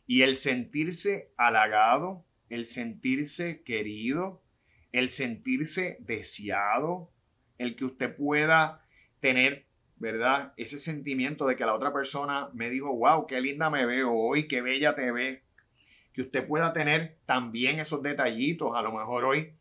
Y 0.08 0.24
el 0.24 0.36
sentirse 0.36 1.32
halagado, 1.38 2.26
el 2.50 2.66
sentirse 2.66 3.62
querido, 3.62 4.42
el 4.92 5.10
sentirse 5.10 5.98
deseado, 6.00 7.12
el 7.60 7.76
que 7.76 7.86
usted 7.86 8.16
pueda 8.16 8.84
tener, 9.20 9.68
¿verdad? 9.98 10.56
Ese 10.58 10.80
sentimiento 10.80 11.46
de 11.46 11.56
que 11.56 11.68
la 11.68 11.76
otra 11.76 11.94
persona 11.94 12.50
me 12.54 12.72
dijo, 12.72 12.92
wow, 12.92 13.28
qué 13.28 13.40
linda 13.40 13.70
me 13.70 13.86
veo 13.86 14.12
hoy, 14.12 14.48
qué 14.48 14.62
bella 14.62 14.96
te 14.96 15.12
ve. 15.12 15.44
Que 16.14 16.24
usted 16.24 16.48
pueda 16.48 16.74
tener 16.74 17.20
también 17.28 17.80
esos 17.80 18.02
detallitos. 18.02 18.76
A 18.76 18.82
lo 18.82 18.92
mejor 18.92 19.26
hoy 19.26 19.54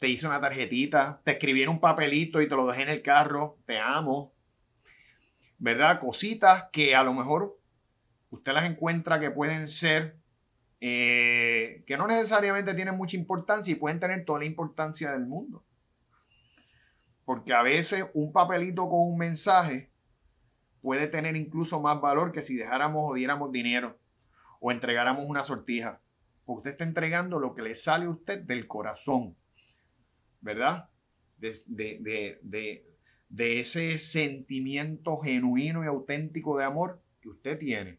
te 0.00 0.08
hice 0.08 0.26
una 0.26 0.40
tarjetita, 0.40 1.22
te 1.24 1.30
escribí 1.30 1.62
en 1.62 1.68
un 1.68 1.78
papelito 1.78 2.42
y 2.42 2.48
te 2.48 2.56
lo 2.56 2.66
dejé 2.66 2.82
en 2.82 2.88
el 2.88 3.02
carro, 3.02 3.60
te 3.66 3.78
amo. 3.78 4.31
¿Verdad? 5.62 6.00
Cositas 6.00 6.68
que 6.72 6.96
a 6.96 7.04
lo 7.04 7.14
mejor 7.14 7.56
usted 8.30 8.52
las 8.52 8.64
encuentra 8.64 9.20
que 9.20 9.30
pueden 9.30 9.68
ser, 9.68 10.16
eh, 10.80 11.84
que 11.86 11.96
no 11.96 12.08
necesariamente 12.08 12.74
tienen 12.74 12.96
mucha 12.96 13.16
importancia 13.16 13.70
y 13.70 13.76
pueden 13.76 14.00
tener 14.00 14.24
toda 14.24 14.40
la 14.40 14.46
importancia 14.46 15.12
del 15.12 15.24
mundo. 15.24 15.64
Porque 17.24 17.54
a 17.54 17.62
veces 17.62 18.10
un 18.12 18.32
papelito 18.32 18.88
con 18.88 19.12
un 19.12 19.16
mensaje 19.16 19.92
puede 20.80 21.06
tener 21.06 21.36
incluso 21.36 21.80
más 21.80 22.00
valor 22.00 22.32
que 22.32 22.42
si 22.42 22.56
dejáramos 22.56 23.10
o 23.10 23.14
diéramos 23.14 23.52
dinero 23.52 23.96
o 24.58 24.72
entregáramos 24.72 25.26
una 25.28 25.44
sortija. 25.44 26.00
Porque 26.44 26.58
usted 26.58 26.70
está 26.72 26.82
entregando 26.84 27.38
lo 27.38 27.54
que 27.54 27.62
le 27.62 27.76
sale 27.76 28.06
a 28.06 28.10
usted 28.10 28.42
del 28.42 28.66
corazón. 28.66 29.36
¿verdad? 30.40 30.90
De, 31.38 32.38
de, 32.42 32.91
ese 33.36 33.98
sentimiento 33.98 35.16
genuino 35.18 35.82
y 35.84 35.86
auténtico 35.86 36.58
de 36.58 36.64
amor 36.64 37.02
que 37.20 37.30
usted 37.30 37.58
tiene. 37.58 37.98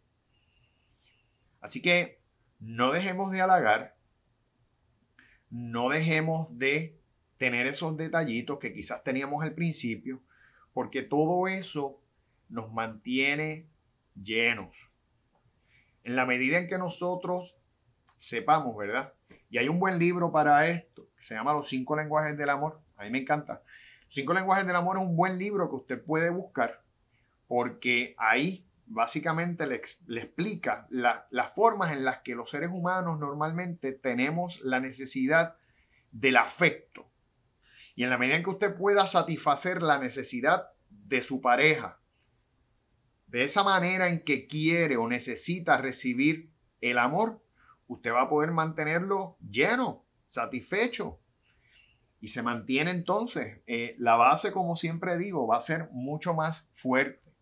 Así 1.59 1.81
que 1.81 2.19
no 2.59 2.91
dejemos 2.91 3.31
de 3.31 3.41
halagar, 3.41 3.95
no 5.49 5.89
dejemos 5.89 6.57
de 6.59 6.99
tener 7.37 7.67
esos 7.67 7.97
detallitos 7.97 8.59
que 8.59 8.73
quizás 8.73 9.03
teníamos 9.03 9.43
al 9.43 9.53
principio, 9.53 10.21
porque 10.73 11.03
todo 11.03 11.47
eso 11.47 11.99
nos 12.49 12.71
mantiene 12.71 13.67
llenos. 14.21 14.75
En 16.03 16.15
la 16.15 16.25
medida 16.25 16.57
en 16.57 16.67
que 16.67 16.77
nosotros 16.77 17.57
sepamos, 18.19 18.75
¿verdad? 18.77 19.13
Y 19.49 19.57
hay 19.57 19.69
un 19.69 19.79
buen 19.79 19.99
libro 19.99 20.31
para 20.31 20.67
esto, 20.67 21.07
que 21.17 21.23
se 21.23 21.35
llama 21.35 21.53
Los 21.53 21.69
cinco 21.69 21.95
lenguajes 21.95 22.37
del 22.37 22.49
amor. 22.49 22.81
A 22.97 23.03
mí 23.03 23.09
me 23.09 23.19
encanta. 23.19 23.61
Cinco 24.13 24.35
lenguajes 24.35 24.67
del 24.67 24.75
amor 24.75 24.97
es 24.97 25.03
un 25.03 25.15
buen 25.15 25.39
libro 25.39 25.67
que 25.71 25.75
usted 25.75 26.05
puede 26.05 26.29
buscar 26.29 26.83
porque 27.47 28.13
ahí 28.19 28.63
básicamente 28.85 29.65
le, 29.65 29.73
explica 29.73 30.85
las 30.91 31.51
formas 31.55 31.91
en 31.91 32.05
las 32.05 32.19
que 32.19 32.35
los 32.35 32.51
seres 32.51 32.69
humanos 32.71 33.19
normalmente 33.19 33.91
tenemos 33.91 34.61
la 34.61 34.79
necesidad 34.79 35.55
del 36.11 36.37
afecto. 36.37 37.09
Y 37.95 38.03
en 38.03 38.11
la 38.11 38.19
medida 38.19 38.35
en 38.35 38.43
que 38.43 38.51
usted 38.51 38.75
pueda 38.75 39.07
satisfacer 39.07 39.81
la 39.81 39.97
necesidad 39.97 40.67
de 40.91 41.23
su 41.23 41.41
pareja, 41.41 41.99
de 43.25 43.45
esa 43.45 43.63
manera 43.63 44.09
en 44.09 44.23
que 44.23 44.45
quiere 44.45 44.95
o 44.95 45.07
necesita 45.07 45.77
recibir 45.77 46.51
el 46.81 46.99
amor, 46.99 47.43
usted 47.87 48.11
va 48.11 48.21
a 48.21 48.29
poder 48.29 48.51
mantenerlo 48.51 49.37
lleno, 49.39 50.05
satisfecho. 50.27 51.19
Y 52.23 52.29
se 52.29 52.41
mantiene 52.41 52.91
entonces. 52.91 53.59
Eh, 53.67 53.97
la 53.99 54.15
base, 54.15 54.53
como 54.53 54.77
siempre 54.77 55.17
digo, 55.17 55.45
va 55.45 55.57
a 55.57 55.59
ser 55.59 55.89
mucho 55.91 56.33
más 56.33 56.69
fuerte. 56.71 57.35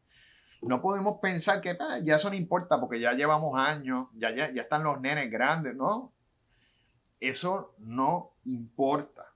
No 0.64 0.82
podemos 0.82 1.20
pensar 1.20 1.62
que 1.62 1.78
ah, 1.80 2.00
ya 2.02 2.16
eso 2.16 2.32
no 2.32 2.36
importa 2.36 2.80
porque 2.80 3.00
ya 3.00 3.14
llevamos 3.14 3.60
años, 3.60 4.08
ya, 4.16 4.34
ya, 4.36 4.52
ya 4.52 4.64
están 4.64 4.84
los 4.84 5.00
nenes 5.00 5.30
grandes, 5.30 5.76
¿no? 5.76 6.12
Eso 7.20 7.76
no 7.78 8.32
importa. 8.44 9.28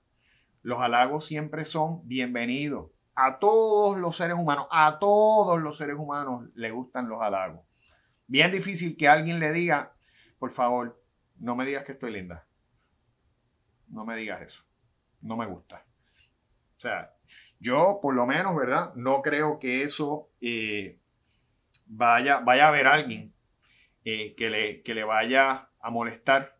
Los 0.62 0.80
halagos 0.80 1.24
siempre 1.24 1.64
son 1.64 2.00
bienvenidos. 2.08 2.90
A 3.14 3.38
todos 3.38 3.98
los 3.98 4.16
seres 4.16 4.34
humanos, 4.36 4.66
a 4.72 4.98
todos 4.98 5.62
los 5.62 5.76
seres 5.76 5.94
humanos 5.94 6.50
le 6.56 6.72
gustan 6.72 7.08
los 7.08 7.22
halagos. 7.22 7.64
Bien 8.26 8.50
difícil 8.50 8.96
que 8.96 9.06
alguien 9.06 9.38
le 9.38 9.52
diga, 9.52 9.92
por 10.40 10.50
favor, 10.50 11.00
no 11.38 11.54
me 11.54 11.64
digas 11.64 11.84
que 11.84 11.92
estoy 11.92 12.10
linda. 12.10 12.48
No 13.86 14.04
me 14.04 14.16
digas 14.16 14.42
eso. 14.42 14.66
No 15.26 15.36
me 15.36 15.46
gusta. 15.46 15.84
O 16.76 16.80
sea, 16.80 17.12
Yo, 17.58 17.98
por 18.00 18.14
lo 18.14 18.26
menos, 18.26 18.54
¿verdad? 18.54 18.94
No 18.94 19.22
creo 19.22 19.58
que 19.58 19.82
eso 19.82 20.30
eh, 20.40 20.98
vaya, 21.86 22.38
vaya 22.38 22.66
a 22.66 22.68
haber 22.68 22.86
alguien 22.86 23.32
eh, 24.04 24.34
que, 24.36 24.50
le, 24.50 24.82
que, 24.82 24.94
le, 24.94 25.04
vaya 25.04 25.68
a 25.80 25.90
molestar 25.90 26.56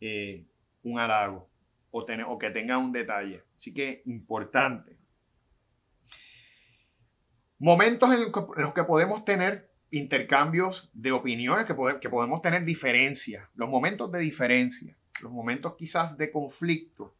eh, 0.00 0.44
un 0.82 0.98
halago 1.00 1.48
o, 1.90 2.00
o 2.02 2.38
que 2.38 2.50
tenga 2.50 2.78
un 2.78 2.92
detalle. 2.92 3.42
Así 3.56 3.72
que 3.72 4.02
importante. 4.04 4.96
Momentos 7.58 8.12
en 8.12 8.30
los 8.62 8.74
que 8.74 8.84
podemos 8.84 9.24
tener 9.24 9.72
intercambios 9.90 10.90
de 10.92 11.12
opiniones, 11.12 11.64
que, 11.64 11.74
que 12.00 12.10
podemos 12.10 12.42
tener 12.42 12.64
diferencias, 12.64 13.48
los 13.54 13.70
momentos 13.70 14.12
de 14.12 14.18
diferencia, 14.18 14.96
los 15.22 15.32
momentos 15.32 15.74
quizás 15.76 16.18
de 16.18 16.30
conflicto. 16.30 17.15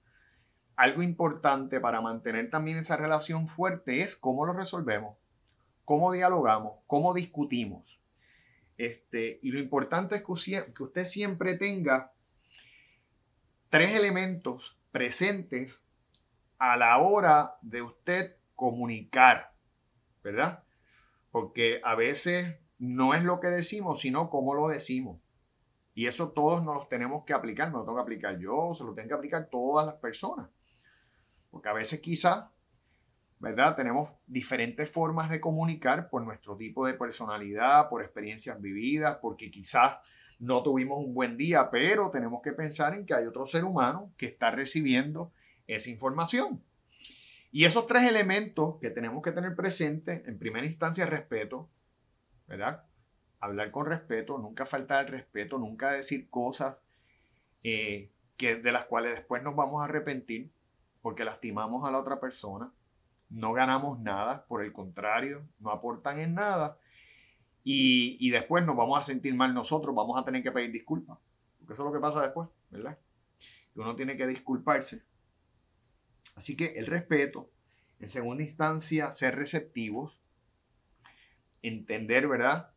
Algo 0.77 1.03
importante 1.03 1.81
para 1.81 2.01
mantener 2.01 2.51
también 2.51 2.79
esa 2.79 2.97
relación 2.97 3.49
fuerte 3.49 4.03
es 4.03 4.15
cómo 4.15 4.45
lo 4.45 4.53
resolvemos, 4.53 5.17
cómo 5.85 6.13
dialogamos, 6.13 6.75
cómo 6.87 7.15
discutimos. 7.15 7.99
Este, 8.77 9.39
y 9.43 9.51
lo 9.51 9.59
importante 9.59 10.17
es 10.17 10.23
que 10.23 10.83
usted 10.83 11.05
siempre 11.05 11.57
tenga 11.57 12.13
tres 13.71 13.95
elementos 13.95 14.77
presentes 14.93 15.83
a 16.59 16.77
la 16.77 16.99
hora 16.99 17.57
de 17.63 17.83
usted 17.83 18.37
comunicar, 18.55 19.53
¿verdad? 20.23 20.65
Porque 21.31 21.81
a 21.85 21.95
veces 21.95 22.57
no 22.79 23.15
es 23.15 23.23
lo 23.23 23.41
que 23.41 23.49
decimos, 23.49 24.01
sino 24.01 24.31
cómo 24.31 24.55
lo 24.55 24.69
decimos. 24.69 25.21
Y 25.95 26.07
eso 26.07 26.33
todos 26.33 26.63
nos 26.63 26.75
los 26.75 26.89
tenemos 26.89 27.25
que 27.25 27.33
aplicar, 27.33 27.71
no 27.71 27.79
lo 27.79 27.85
tengo 27.85 27.97
que 27.97 28.03
aplicar 28.03 28.39
yo, 28.39 28.75
se 28.77 28.85
lo 28.85 28.93
tienen 28.93 29.09
que 29.09 29.15
aplicar 29.15 29.49
todas 29.51 29.87
las 29.87 29.97
personas. 29.97 30.49
Porque 31.57 31.71
a 31.71 31.73
veces 31.73 32.03
quizá, 32.03 32.51
¿verdad? 33.39 33.77
Tenemos 33.77 34.11
diferentes 34.27 34.91
formas 34.91 35.31
de 35.31 35.41
comunicar 35.41 36.11
por 36.11 36.23
nuestro 36.23 36.55
tipo 36.55 36.87
de 36.87 36.93
personalidad, 36.93 37.89
por 37.89 38.03
experiencias 38.03 38.61
vividas, 38.61 39.17
porque 39.23 39.51
quizás 39.51 39.97
no 40.39 40.63
tuvimos 40.63 40.99
un 40.99 41.15
buen 41.15 41.39
día, 41.39 41.71
pero 41.71 42.11
tenemos 42.11 42.43
que 42.43 42.53
pensar 42.53 42.93
en 42.93 43.07
que 43.07 43.15
hay 43.15 43.25
otro 43.25 43.47
ser 43.47 43.65
humano 43.65 44.13
que 44.19 44.27
está 44.27 44.51
recibiendo 44.51 45.33
esa 45.67 45.89
información. 45.89 46.63
Y 47.51 47.65
esos 47.65 47.87
tres 47.87 48.03
elementos 48.03 48.77
que 48.79 48.91
tenemos 48.91 49.23
que 49.23 49.33
tener 49.33 49.57
presente, 49.57 50.25
en 50.27 50.39
primera 50.39 50.67
instancia, 50.67 51.07
respeto, 51.07 51.71
¿verdad? 52.49 52.85
Hablar 53.41 53.71
con 53.71 53.87
respeto, 53.87 54.37
nunca 54.37 54.67
faltar 54.67 55.07
el 55.07 55.13
respeto, 55.13 55.57
nunca 55.57 55.93
decir 55.93 56.29
cosas 56.29 56.83
eh, 57.65 58.11
que, 58.37 58.57
de 58.57 58.73
las 58.73 58.85
cuales 58.85 59.13
después 59.13 59.43
nos 59.43 59.57
vamos 59.57 59.81
a 59.81 59.87
arrepentir 59.87 60.51
porque 61.07 61.25
lastimamos 61.25 61.87
a 61.87 61.93
la 61.93 62.01
otra 62.01 62.19
persona, 62.19 62.73
no 63.31 63.53
ganamos 63.53 64.01
nada, 64.01 64.45
por 64.47 64.65
el 64.65 64.73
contrario, 64.73 65.47
no 65.61 65.71
aportan 65.71 66.19
en 66.19 66.35
nada 66.35 66.81
y, 67.63 68.29
después 68.31 68.67
nos 68.67 68.77
vamos 68.77 68.99
a 68.99 69.03
sentir 69.05 69.33
mal 69.37 69.55
nosotros, 69.55 69.95
vamos 69.95 70.21
a 70.21 70.25
tener 70.25 70.43
que 70.43 70.51
pedir 70.51 70.73
disculpas, 70.73 71.17
porque 71.61 71.75
eso 71.75 71.83
es 71.85 71.87
lo 71.87 71.93
que 71.93 72.01
pasa 72.01 72.23
después, 72.23 72.49
¿verdad? 72.71 72.99
Uno 73.77 73.95
tiene 73.95 74.17
que 74.17 74.27
disculparse. 74.27 75.05
Así 76.35 76.57
que 76.57 76.75
el 76.75 76.87
respeto, 76.87 77.51
en 78.01 78.09
segunda 78.09 78.43
instancia, 78.43 79.13
ser 79.13 79.37
receptivos, 79.37 80.21
entender, 81.63 82.27
¿verdad? 82.27 82.73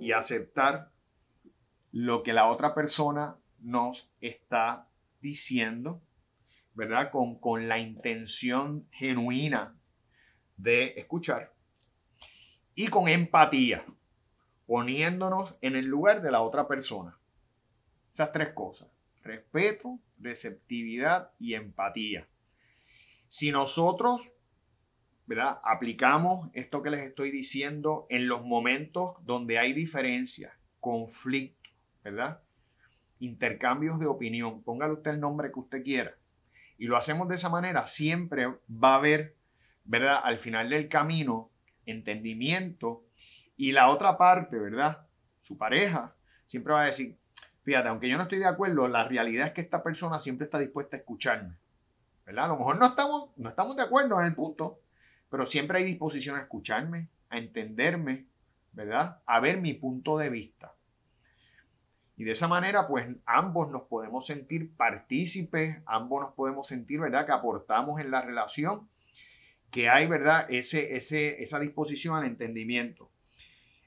Y 0.00 0.10
aceptar 0.10 0.90
lo 1.92 2.24
que 2.24 2.32
la 2.32 2.48
otra 2.48 2.74
persona 2.74 3.36
nos 3.60 4.10
está 4.20 4.88
diciendo, 5.20 6.02
¿verdad? 6.78 7.10
Con, 7.10 7.40
con 7.40 7.66
la 7.66 7.80
intención 7.80 8.86
genuina 8.92 9.76
de 10.56 10.94
escuchar 10.96 11.52
y 12.76 12.86
con 12.86 13.08
empatía, 13.08 13.84
poniéndonos 14.64 15.56
en 15.60 15.74
el 15.74 15.86
lugar 15.86 16.22
de 16.22 16.30
la 16.30 16.40
otra 16.40 16.68
persona. 16.68 17.18
Esas 18.12 18.30
tres 18.30 18.50
cosas, 18.50 18.86
respeto, 19.24 19.98
receptividad 20.20 21.32
y 21.40 21.54
empatía. 21.54 22.28
Si 23.26 23.50
nosotros 23.50 24.36
¿verdad? 25.26 25.58
Aplicamos 25.64 26.48
esto 26.54 26.80
que 26.82 26.90
les 26.90 27.00
estoy 27.00 27.32
diciendo 27.32 28.06
en 28.08 28.28
los 28.28 28.44
momentos 28.44 29.16
donde 29.26 29.58
hay 29.58 29.72
diferencias, 29.72 30.52
conflicto, 30.80 31.68
¿verdad? 32.02 32.40
Intercambios 33.18 33.98
de 33.98 34.06
opinión. 34.06 34.62
Póngale 34.62 34.94
usted 34.94 35.10
el 35.10 35.20
nombre 35.20 35.52
que 35.52 35.58
usted 35.60 35.82
quiera. 35.82 36.14
Y 36.78 36.86
lo 36.86 36.96
hacemos 36.96 37.28
de 37.28 37.34
esa 37.34 37.50
manera. 37.50 37.86
Siempre 37.86 38.46
va 38.46 38.94
a 38.94 38.96
haber, 38.96 39.36
¿verdad? 39.84 40.20
Al 40.22 40.38
final 40.38 40.70
del 40.70 40.88
camino, 40.88 41.50
entendimiento. 41.84 43.04
Y 43.56 43.72
la 43.72 43.90
otra 43.90 44.16
parte, 44.16 44.58
¿verdad? 44.58 45.06
Su 45.40 45.58
pareja 45.58 46.14
siempre 46.46 46.72
va 46.72 46.82
a 46.82 46.86
decir, 46.86 47.18
fíjate, 47.64 47.88
aunque 47.88 48.08
yo 48.08 48.16
no 48.16 48.22
estoy 48.22 48.38
de 48.38 48.46
acuerdo, 48.46 48.88
la 48.88 49.06
realidad 49.06 49.48
es 49.48 49.52
que 49.52 49.60
esta 49.60 49.82
persona 49.82 50.18
siempre 50.18 50.44
está 50.46 50.58
dispuesta 50.58 50.96
a 50.96 51.00
escucharme. 51.00 51.56
¿verdad? 52.28 52.44
A 52.44 52.48
lo 52.48 52.58
mejor 52.58 52.78
no 52.78 52.86
estamos, 52.86 53.30
no 53.36 53.48
estamos 53.48 53.74
de 53.74 53.82
acuerdo 53.82 54.20
en 54.20 54.26
el 54.26 54.34
punto, 54.34 54.80
pero 55.30 55.46
siempre 55.46 55.78
hay 55.78 55.84
disposición 55.84 56.36
a 56.36 56.42
escucharme, 56.42 57.08
a 57.30 57.38
entenderme, 57.38 58.26
¿verdad? 58.72 59.22
A 59.24 59.40
ver 59.40 59.62
mi 59.62 59.72
punto 59.72 60.18
de 60.18 60.28
vista. 60.28 60.74
Y 62.18 62.24
de 62.24 62.32
esa 62.32 62.48
manera, 62.48 62.88
pues 62.88 63.06
ambos 63.26 63.70
nos 63.70 63.82
podemos 63.82 64.26
sentir 64.26 64.76
partícipes, 64.76 65.78
ambos 65.86 66.20
nos 66.20 66.34
podemos 66.34 66.66
sentir, 66.66 66.98
¿verdad? 66.98 67.24
Que 67.24 67.30
aportamos 67.30 68.00
en 68.00 68.10
la 68.10 68.20
relación, 68.20 68.88
que 69.70 69.88
hay, 69.88 70.08
¿verdad? 70.08 70.46
Ese, 70.50 70.96
ese, 70.96 71.40
esa 71.40 71.60
disposición 71.60 72.16
al 72.16 72.24
entendimiento. 72.24 73.08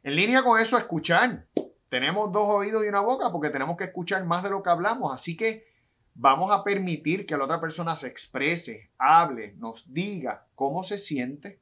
En 0.01 0.15
línea 0.15 0.43
con 0.43 0.61
eso, 0.61 0.77
escuchar. 0.77 1.45
Tenemos 1.89 2.31
dos 2.31 2.47
oídos 2.47 2.85
y 2.85 2.87
una 2.87 3.01
boca 3.01 3.33
porque 3.33 3.49
tenemos 3.49 3.75
que 3.75 3.83
escuchar 3.83 4.23
más 4.23 4.43
de 4.43 4.49
lo 4.49 4.63
que 4.63 4.69
hablamos. 4.69 5.13
Así 5.13 5.35
que 5.35 5.67
vamos 6.13 6.53
a 6.53 6.63
permitir 6.63 7.25
que 7.25 7.35
la 7.35 7.43
otra 7.43 7.59
persona 7.59 7.97
se 7.97 8.07
exprese, 8.07 8.91
hable, 8.97 9.55
nos 9.57 9.93
diga 9.93 10.47
cómo 10.55 10.83
se 10.83 10.97
siente 10.99 11.59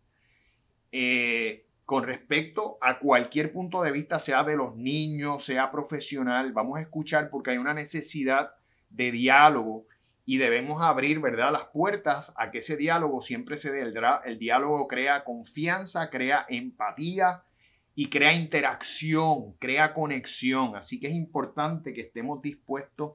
eh, 0.92 1.66
con 1.90 2.04
respecto 2.04 2.78
a 2.82 3.00
cualquier 3.00 3.52
punto 3.52 3.82
de 3.82 3.92
vista, 3.92 4.20
sea 4.20 4.44
de 4.44 4.56
los 4.56 4.76
niños, 4.76 5.44
sea 5.44 5.72
profesional. 5.72 6.54
Vamos 6.54 6.78
a 6.78 6.82
escuchar 6.82 7.32
porque 7.32 7.50
hay 7.50 7.58
una 7.58 7.74
necesidad 7.74 8.52
de 8.92 9.12
diálogo 9.12 9.88
y 10.24 10.38
debemos 10.38 10.84
abrir, 10.84 11.20
¿verdad?, 11.20 11.52
las 11.52 11.64
puertas 11.70 12.32
a 12.36 12.52
que 12.52 12.60
ese 12.60 12.78
diálogo 12.78 13.24
siempre 13.24 13.58
se 13.58 13.72
dé. 13.72 13.82
El, 13.82 14.38
diálogo 14.38 14.88
crea 14.88 15.24
confianza, 15.24 16.12
crea 16.12 16.46
empatía 16.48 17.42
y 17.96 18.12
crea 18.12 18.34
interacción, 18.34 19.54
crea 19.54 19.96
conexión. 19.96 20.76
Así 20.76 21.00
que 21.00 21.08
es 21.08 21.16
importante 21.16 21.92
que 21.92 22.02
estemos 22.02 22.40
dispuestos 22.44 23.14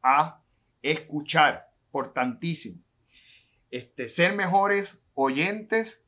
a 0.00 0.40
escuchar, 0.80 1.70
por 1.90 2.12
tantísimo. 2.12 2.84
Este, 3.72 4.08
ser 4.08 4.36
mejores 4.36 5.04
oyentes 5.14 6.06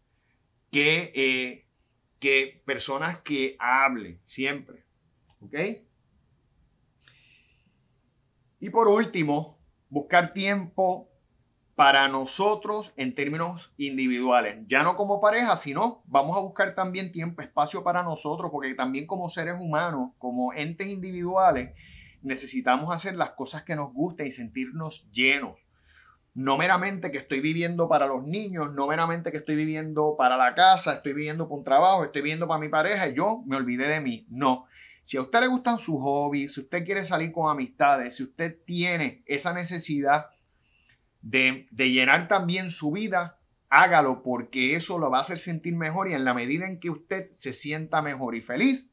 que, 0.70 1.10
eh, 1.16 1.63
que 2.24 2.62
personas 2.64 3.20
que 3.20 3.54
hablen 3.58 4.18
siempre. 4.24 4.82
¿Ok? 5.40 5.54
Y 8.60 8.70
por 8.70 8.88
último, 8.88 9.58
buscar 9.90 10.32
tiempo 10.32 11.10
para 11.74 12.08
nosotros 12.08 12.94
en 12.96 13.14
términos 13.14 13.74
individuales, 13.76 14.64
ya 14.68 14.82
no 14.82 14.96
como 14.96 15.20
pareja, 15.20 15.58
sino 15.58 16.02
vamos 16.06 16.34
a 16.38 16.40
buscar 16.40 16.74
también 16.74 17.12
tiempo, 17.12 17.42
espacio 17.42 17.84
para 17.84 18.02
nosotros, 18.02 18.50
porque 18.50 18.74
también 18.74 19.06
como 19.06 19.28
seres 19.28 19.56
humanos, 19.60 20.12
como 20.16 20.54
entes 20.54 20.86
individuales, 20.86 21.74
necesitamos 22.22 22.94
hacer 22.94 23.16
las 23.16 23.32
cosas 23.32 23.64
que 23.64 23.76
nos 23.76 23.92
gusten 23.92 24.28
y 24.28 24.30
sentirnos 24.30 25.10
llenos. 25.12 25.58
No 26.34 26.58
meramente 26.58 27.10
que 27.12 27.18
estoy 27.18 27.40
viviendo 27.40 27.88
para 27.88 28.06
los 28.06 28.24
niños, 28.24 28.72
no 28.74 28.88
meramente 28.88 29.30
que 29.30 29.38
estoy 29.38 29.54
viviendo 29.54 30.16
para 30.18 30.36
la 30.36 30.54
casa, 30.54 30.94
estoy 30.94 31.12
viviendo 31.12 31.48
para 31.48 31.58
un 31.58 31.64
trabajo, 31.64 32.04
estoy 32.04 32.22
viviendo 32.22 32.48
para 32.48 32.60
mi 32.60 32.68
pareja 32.68 33.08
y 33.08 33.14
yo 33.14 33.42
me 33.46 33.56
olvidé 33.56 33.86
de 33.86 34.00
mí. 34.00 34.26
No. 34.28 34.66
Si 35.02 35.16
a 35.16 35.22
usted 35.22 35.40
le 35.40 35.46
gustan 35.46 35.78
sus 35.78 36.00
hobbies, 36.00 36.54
si 36.54 36.60
usted 36.62 36.84
quiere 36.84 37.04
salir 37.04 37.30
con 37.30 37.50
amistades, 37.50 38.16
si 38.16 38.24
usted 38.24 38.58
tiene 38.64 39.22
esa 39.26 39.54
necesidad 39.54 40.30
de, 41.22 41.68
de 41.70 41.90
llenar 41.90 42.26
también 42.26 42.70
su 42.70 42.90
vida, 42.90 43.38
hágalo 43.68 44.22
porque 44.22 44.74
eso 44.74 44.98
lo 44.98 45.10
va 45.10 45.18
a 45.18 45.22
hacer 45.22 45.38
sentir 45.38 45.76
mejor 45.76 46.10
y 46.10 46.14
en 46.14 46.24
la 46.24 46.34
medida 46.34 46.66
en 46.66 46.80
que 46.80 46.90
usted 46.90 47.26
se 47.26 47.52
sienta 47.52 48.02
mejor 48.02 48.34
y 48.34 48.40
feliz, 48.40 48.90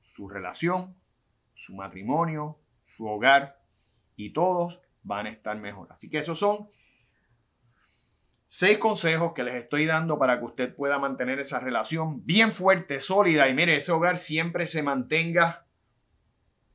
su 0.00 0.28
relación 0.28 0.94
su 1.56 1.74
matrimonio, 1.74 2.58
su 2.84 3.06
hogar 3.06 3.58
y 4.14 4.32
todos 4.32 4.80
van 5.06 5.26
a 5.26 5.30
estar 5.30 5.56
mejor. 5.56 5.88
Así 5.90 6.10
que 6.10 6.18
esos 6.18 6.38
son 6.38 6.68
seis 8.46 8.78
consejos 8.78 9.32
que 9.32 9.44
les 9.44 9.54
estoy 9.54 9.86
dando 9.86 10.18
para 10.18 10.38
que 10.38 10.44
usted 10.44 10.74
pueda 10.74 10.98
mantener 10.98 11.38
esa 11.40 11.60
relación 11.60 12.24
bien 12.26 12.52
fuerte, 12.52 13.00
sólida 13.00 13.48
y 13.48 13.54
mire, 13.54 13.76
ese 13.76 13.92
hogar 13.92 14.18
siempre 14.18 14.66
se 14.66 14.82
mantenga 14.82 15.66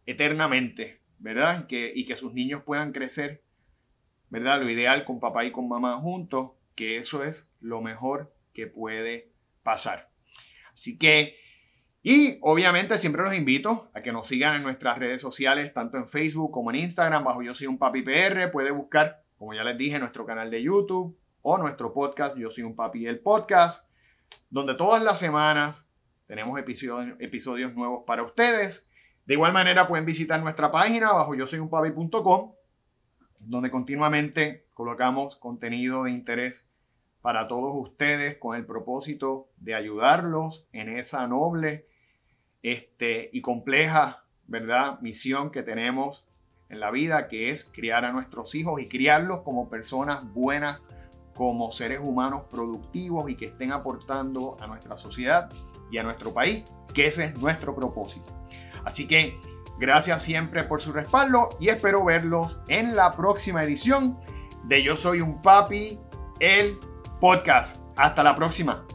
eternamente, 0.06 1.02
¿verdad? 1.20 1.63
Y 1.63 1.67
que, 1.67 1.91
y 1.94 2.06
que 2.06 2.15
sus 2.15 2.34
niños 2.34 2.63
puedan 2.63 2.91
crecer, 2.91 3.44
¿verdad? 4.30 4.62
Lo 4.62 4.70
ideal 4.70 5.06
con 5.06 5.20
papá 5.20 5.46
y 5.46 5.52
con 5.52 5.67
mamá 5.67 5.98
juntos 6.00 6.52
que 6.76 6.98
eso 6.98 7.24
es 7.24 7.54
lo 7.60 7.82
mejor 7.82 8.34
que 8.54 8.67
puede 8.67 9.32
pasar. 9.63 10.10
Así 10.74 10.98
que, 10.98 11.36
y 12.03 12.39
obviamente 12.41 12.97
siempre 12.97 13.21
los 13.21 13.35
invito 13.35 13.91
a 13.93 14.01
que 14.01 14.11
nos 14.11 14.27
sigan 14.27 14.55
en 14.55 14.63
nuestras 14.63 14.97
redes 14.97 15.21
sociales, 15.21 15.71
tanto 15.71 15.97
en 15.97 16.07
Facebook 16.07 16.51
como 16.51 16.71
en 16.71 16.77
Instagram, 16.77 17.23
bajo 17.23 17.43
Yo 17.43 17.53
Soy 17.53 17.67
un 17.67 17.77
Papi 17.77 18.01
PR. 18.01 18.51
Puede 18.51 18.71
buscar, 18.71 19.23
como 19.37 19.53
ya 19.53 19.63
les 19.63 19.77
dije, 19.77 19.99
nuestro 19.99 20.25
canal 20.25 20.49
de 20.49 20.63
YouTube 20.63 21.15
o 21.43 21.57
nuestro 21.59 21.93
podcast, 21.93 22.35
Yo 22.37 22.49
Soy 22.49 22.63
un 22.63 22.75
Papi 22.75 23.05
el 23.05 23.19
Podcast, 23.19 23.91
donde 24.49 24.73
todas 24.73 25.03
las 25.03 25.19
semanas 25.19 25.91
tenemos 26.25 26.57
episodios, 26.57 27.15
episodios 27.19 27.75
nuevos 27.75 28.03
para 28.07 28.23
ustedes. 28.23 28.89
De 29.25 29.35
igual 29.35 29.53
manera 29.53 29.87
pueden 29.87 30.05
visitar 30.05 30.41
nuestra 30.41 30.71
página 30.71 31.11
bajo 31.13 31.35
yo 31.35 31.45
soy 31.45 31.59
un 31.59 31.69
papi.com, 31.69 32.53
donde 33.39 33.69
continuamente 33.69 34.65
colocamos 34.73 35.35
contenido 35.35 36.05
de 36.05 36.11
interés 36.11 36.71
para 37.21 37.47
todos 37.47 37.73
ustedes 37.75 38.37
con 38.37 38.55
el 38.55 38.65
propósito 38.65 39.49
de 39.57 39.75
ayudarlos 39.75 40.65
en 40.71 40.89
esa 40.89 41.27
noble 41.27 41.90
este, 42.63 43.30
y 43.34 43.41
compleja, 43.41 44.24
¿verdad? 44.47 45.00
Misión 45.02 45.52
que 45.52 45.63
tenemos 45.63 46.26
en 46.69 46.80
la 46.80 46.91
vida, 46.91 47.28
que 47.28 47.50
es 47.50 47.65
criar 47.65 48.06
a 48.06 48.12
nuestros 48.12 48.56
hijos 48.56 48.82
y 48.82 48.88
criarlos 48.88 49.41
como 49.41 49.69
personas 49.69 50.24
buenas, 50.34 50.82
como 51.36 51.71
seres 51.71 52.00
humanos 52.02 52.43
productivos 52.50 53.30
y 53.30 53.36
que 53.36 53.47
estén 53.47 53.71
aportando 53.71 54.58
a 54.62 54.67
nuestra 54.67 54.95
sociedad 54.95 55.52
y 55.91 55.97
a 55.97 56.04
nuestro 56.04 56.34
país, 56.34 56.63
que 56.93 57.08
ese 57.08 57.26
es 57.26 57.38
nuestro 57.38 57.76
propósito. 57.76 58.34
Así 58.86 59.08
que 59.08 59.38
gracias 59.80 60.24
siempre 60.24 60.63
por 60.63 60.80
su 60.80 60.93
respaldo 60.93 61.58
y 61.60 61.69
espero 61.69 62.06
verlos 62.06 62.63
en 62.67 62.95
la 62.95 63.12
próxima 63.13 63.63
edición 63.63 64.19
de 64.63 64.84
Yo 64.84 64.95
Soy 64.95 65.21
un 65.21 65.41
Papi, 65.41 66.00
el 66.39 66.78
podcast. 67.19 67.84
Hasta 67.97 68.24
la 68.24 68.36
próxima. 68.36 68.86